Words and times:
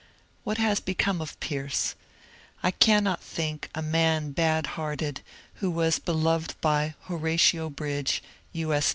What 0.43 0.57
has 0.57 0.79
become 0.79 1.21
of 1.21 1.39
Pierce? 1.39 1.93
I 2.63 2.71
cannot 2.71 3.21
think 3.21 3.69
a 3.75 3.83
man 3.83 4.31
bad 4.31 4.65
hearted 4.73 5.21
who 5.61 5.69
was 5.69 5.99
beloved 5.99 6.59
by 6.59 6.95
Horatio 7.01 7.69
Bridge, 7.69 8.23
U. 8.51 8.73
S. 8.73 8.89